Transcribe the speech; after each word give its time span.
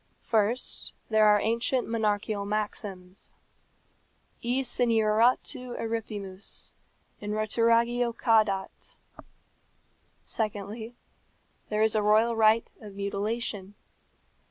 First, 0.23 0.93
there 1.11 1.27
are 1.27 1.39
ancient 1.39 1.87
monarchical 1.87 2.43
maxims. 2.43 3.29
E 4.41 4.61
senioratu 4.63 5.79
eripimus. 5.79 6.71
In 7.19 7.33
roturagio 7.33 8.11
cadat. 8.11 8.95
Secondly, 10.25 10.95
there 11.69 11.83
is 11.83 11.93
a 11.93 12.01
royal 12.01 12.35
right 12.35 12.67
of 12.81 12.95
mutilation. 12.95 13.75